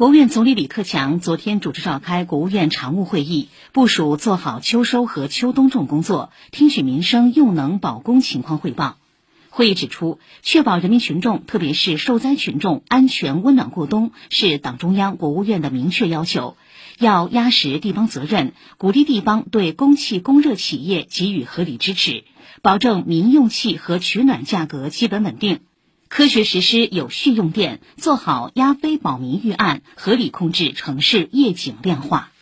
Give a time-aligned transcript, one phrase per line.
[0.00, 8.96] 国务院总理李克强昨天主持召开国务院常务会议，部署做好秋收和秋冬种工作，听取民生用能保供情况汇报。
[9.50, 16.56] 会议指出，确保人民群众，特别是受灾群众安全温暖过冬，是党中央、国务院的明确要求。
[16.98, 22.24] 要压实地方责任，鼓励地方对供气供热企业给予合理支持，
[22.62, 25.60] 保证民用气和取暖价格基本稳定。
[26.10, 32.32] 科学实施有序用电，做好压非保民预案，合理控制城市夜景亮化。